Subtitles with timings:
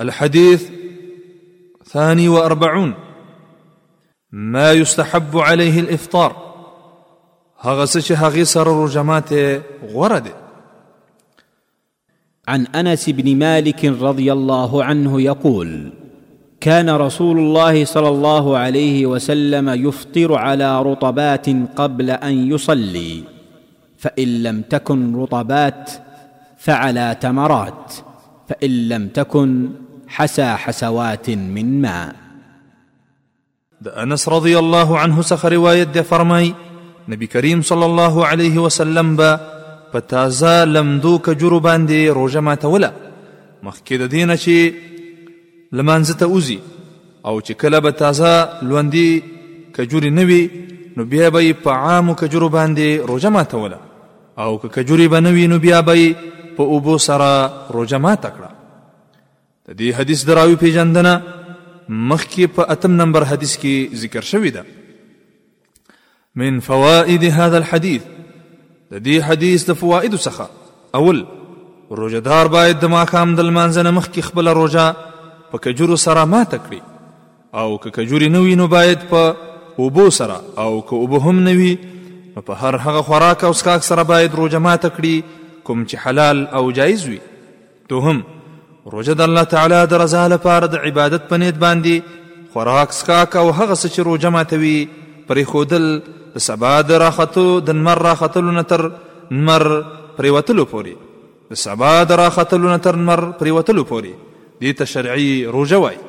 [0.00, 0.68] الحديث
[1.84, 2.94] ثاني وأربعون
[4.30, 6.54] ما يستحب عليه الإفطار
[7.60, 10.30] هغسش هغسر چې هغې
[12.48, 15.92] عن انس بن مالك رضي الله عنه يقول
[16.60, 23.22] كان رسول الله صلى الله عليه وسلم يفطر على رطبات قبل ان يصلي
[23.98, 25.90] فان لم تكن رطبات
[26.58, 27.92] فعلى تمرات
[28.48, 29.68] فإن لم تكن
[30.08, 32.12] حسى حسوات من ما
[33.84, 36.50] د انس رضی الله عنه څخه روایت دی فرمای
[37.12, 39.30] نبی کریم صلی الله علیه وسلم به
[39.94, 42.90] په تازه لمدو کجورو باندې روژه ماتوله
[43.62, 44.56] مخکې د دینه چې
[45.80, 46.58] لمانځه ته وځي
[47.26, 49.08] او چې کله به تازه لوندي
[49.78, 50.42] کجوري نه وي
[50.96, 53.78] نو بیا به په عامو کجورو باندې روژه ماتوله
[54.38, 56.16] او که کجوري به نه وي نو بیا به
[56.56, 57.32] په اوبو سره
[57.76, 58.50] روجه ماته کړه
[59.66, 61.14] د دې حدیث دراوی پیژندنه
[62.10, 64.64] مخکې په اتم نمبر حدیث کې ذکر شوی ده
[66.42, 68.02] من فوائد هذا الحديث
[68.92, 70.46] د دې حدیث د فوائد څخه
[71.00, 71.24] اول
[72.00, 74.96] روجدار باید د ماخام د لمانځنه مخکې خپل روجه
[75.52, 79.36] په کجورو سره ماته کړي او که کجوري نه وي نو باید په
[79.82, 81.74] اوبو سره او که اوبه هم نه وي
[82.48, 86.62] په هر هغه خوراک او سکاک سره باید روجه ماته کړي کوم چې حلال او
[86.80, 87.18] جایز وي
[87.90, 88.18] دوهم
[88.94, 93.46] روژه د الله تعالی د رضا لپاره د عبادت په نیت باندې خوراک سکاک او
[93.58, 94.76] هغه څه چې روژه ماتوي
[95.28, 95.84] پرېښودل
[96.36, 98.86] د سبا د راختو د لمر راختلو نه تر
[99.30, 99.64] لمر
[100.16, 100.94] پرېوتلو پورې
[101.52, 104.12] د سبا د راختلو نه تر لمر پرېوتلو پورې
[104.62, 106.02] دې ته شرعي روژه وایي